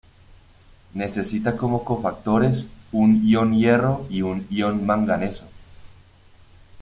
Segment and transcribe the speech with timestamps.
[0.95, 5.45] Necesita como cofactores un ion hierro y un ion manganeso.